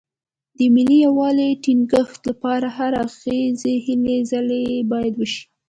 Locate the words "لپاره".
2.29-2.67